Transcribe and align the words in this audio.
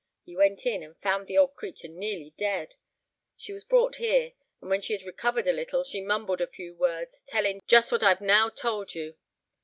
He 0.23 0.35
went 0.35 0.65
in, 0.65 0.81
and 0.81 0.97
found 0.97 1.27
the 1.27 1.37
old 1.37 1.53
creatur' 1.53 1.87
nearly 1.87 2.33
dead. 2.35 2.73
She 3.37 3.53
was 3.53 3.63
brought 3.63 3.97
here; 3.97 4.33
and 4.59 4.67
when 4.67 4.81
she 4.81 4.93
had 4.93 5.03
recovered 5.03 5.45
a 5.45 5.53
little, 5.53 5.83
she 5.83 6.01
mumbled 6.01 6.41
a 6.41 6.47
few 6.47 6.73
words, 6.73 7.21
telling 7.21 7.61
just 7.67 7.91
what 7.91 8.01
I've 8.01 8.19
now 8.19 8.49
told 8.49 8.95
you. 8.95 9.13